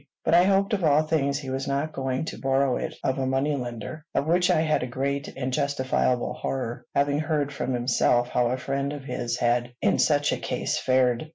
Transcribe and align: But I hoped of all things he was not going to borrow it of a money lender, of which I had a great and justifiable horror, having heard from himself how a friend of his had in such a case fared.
But 0.25 0.33
I 0.33 0.45
hoped 0.45 0.73
of 0.73 0.83
all 0.83 1.03
things 1.03 1.37
he 1.37 1.51
was 1.51 1.67
not 1.67 1.93
going 1.93 2.25
to 2.25 2.39
borrow 2.41 2.75
it 2.75 2.95
of 3.03 3.19
a 3.19 3.27
money 3.27 3.55
lender, 3.55 4.03
of 4.15 4.25
which 4.25 4.49
I 4.49 4.61
had 4.61 4.81
a 4.81 4.87
great 4.87 5.27
and 5.37 5.53
justifiable 5.53 6.33
horror, 6.33 6.87
having 6.95 7.19
heard 7.19 7.53
from 7.53 7.75
himself 7.75 8.29
how 8.29 8.47
a 8.47 8.57
friend 8.57 8.93
of 8.93 9.03
his 9.03 9.37
had 9.37 9.73
in 9.79 9.99
such 9.99 10.31
a 10.31 10.37
case 10.37 10.79
fared. 10.79 11.29